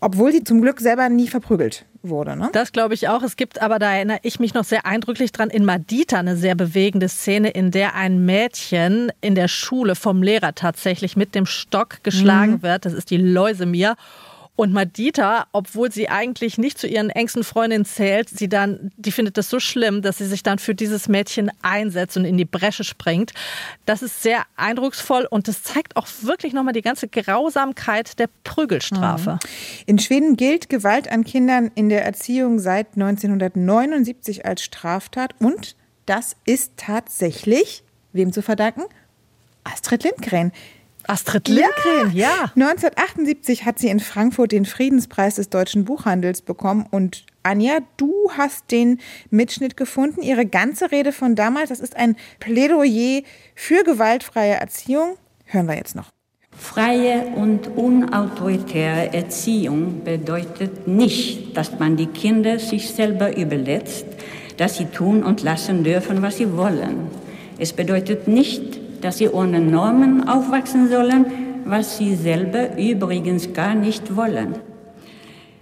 [0.00, 2.34] Obwohl sie zum Glück selber nie verprügelt wurde.
[2.34, 2.48] Ne?
[2.52, 3.22] Das glaube ich auch.
[3.22, 6.54] Es gibt aber, da erinnere ich mich noch sehr eindrücklich dran, in Madita eine sehr
[6.54, 12.02] bewegende Szene, in der ein Mädchen in der Schule vom Lehrer tatsächlich mit dem Stock
[12.02, 12.62] geschlagen mhm.
[12.62, 12.86] wird.
[12.86, 13.96] Das ist die Läusemir.
[14.62, 19.36] Und Madita, obwohl sie eigentlich nicht zu ihren engsten Freundinnen zählt, sie dann, die findet
[19.36, 22.84] das so schlimm, dass sie sich dann für dieses Mädchen einsetzt und in die Bresche
[22.84, 23.32] springt.
[23.86, 29.32] Das ist sehr eindrucksvoll und das zeigt auch wirklich nochmal die ganze Grausamkeit der Prügelstrafe.
[29.32, 29.38] Mhm.
[29.86, 35.74] In Schweden gilt Gewalt an Kindern in der Erziehung seit 1979 als Straftat und
[36.06, 37.82] das ist tatsächlich
[38.12, 38.82] wem zu verdanken?
[39.64, 40.52] Astrid Lindgren.
[41.06, 42.28] Astrid Lindgren, ja.
[42.28, 42.52] ja.
[42.54, 46.86] 1978 hat sie in Frankfurt den Friedenspreis des deutschen Buchhandels bekommen.
[46.90, 49.00] Und Anja, du hast den
[49.30, 50.22] Mitschnitt gefunden.
[50.22, 53.22] Ihre ganze Rede von damals, das ist ein Plädoyer
[53.54, 55.16] für gewaltfreie Erziehung.
[55.44, 56.10] Hören wir jetzt noch.
[56.56, 64.06] Freie und unautoritäre Erziehung bedeutet nicht, dass man die Kinder sich selber überlässt,
[64.58, 67.08] dass sie tun und lassen dürfen, was sie wollen.
[67.58, 71.26] Es bedeutet nicht, dass sie ohne Normen aufwachsen sollen,
[71.64, 74.54] was sie selber übrigens gar nicht wollen.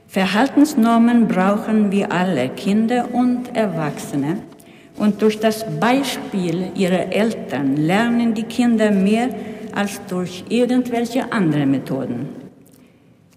[0.06, 4.38] Verhaltensnormen brauchen wir alle, Kinder und Erwachsene.
[4.96, 9.28] Und durch das Beispiel ihrer Eltern lernen die Kinder mehr
[9.74, 12.28] als durch irgendwelche anderen Methoden.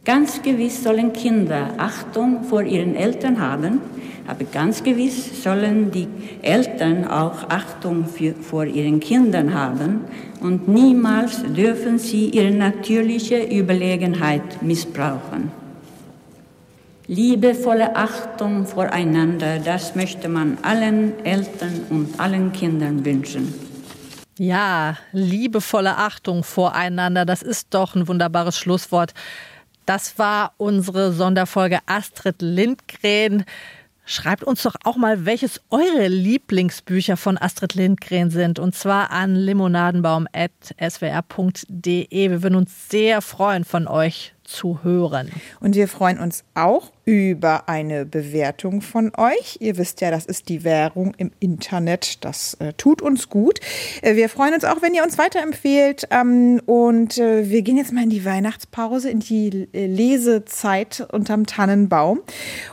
[0.04, 3.80] Ganz gewiss sollen Kinder Achtung vor ihren Eltern haben,
[4.28, 6.08] aber ganz gewiss sollen die
[6.42, 10.02] Eltern auch Achtung für, vor ihren Kindern haben
[10.40, 15.52] und niemals dürfen sie ihre natürliche Überlegenheit missbrauchen.
[17.08, 23.54] Liebevolle Achtung voreinander, das möchte man allen Eltern und allen Kindern wünschen.
[24.40, 29.14] Ja, liebevolle Achtung voreinander, das ist doch ein wunderbares Schlusswort.
[29.86, 33.44] Das war unsere Sonderfolge Astrid Lindgren.
[34.06, 38.60] Schreibt uns doch auch mal, welches eure Lieblingsbücher von Astrid Lindgren sind.
[38.60, 42.30] Und zwar an limonadenbaum.swr.de.
[42.30, 45.32] Wir würden uns sehr freuen, von euch zu hören.
[45.62, 49.58] Und wir freuen uns auch über eine Bewertung von euch.
[49.60, 52.24] Ihr wisst ja, das ist die Währung im Internet.
[52.24, 53.60] Das äh, tut uns gut.
[54.01, 56.08] Äh, wir freuen uns auch, wenn ihr uns weiterempfehlt.
[56.12, 61.45] Ähm, und äh, wir gehen jetzt mal in die Weihnachtspause, in die äh, Lesezeit unterm
[61.45, 62.22] Tannenbaum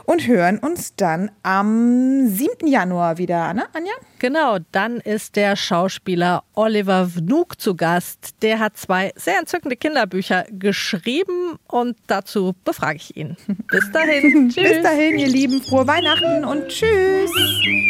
[0.05, 2.67] und hören uns dann am 7.
[2.67, 3.93] Januar wieder, ne, Anja?
[4.19, 8.35] Genau, dann ist der Schauspieler Oliver Wnuk zu Gast.
[8.43, 13.35] Der hat zwei sehr entzückende Kinderbücher geschrieben und dazu befrage ich ihn.
[13.67, 14.20] Bis dahin.
[14.49, 14.55] tschüss.
[14.55, 15.61] Bis dahin, ihr Lieben.
[15.61, 17.31] Frohe Weihnachten und tschüss.
[17.31, 17.81] Musik